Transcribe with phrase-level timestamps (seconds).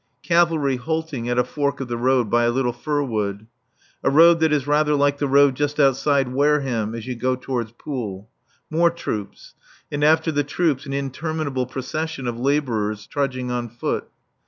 [0.23, 3.45] Cavalry halting at a fork of the road by a little fir wood.
[4.03, 7.71] A road that is rather like the road just outside Wareham as you go towards
[7.73, 8.27] Poole.
[8.71, 9.53] More troops.
[9.91, 14.07] And after the troops an interminable procession of labourers trudging on foot.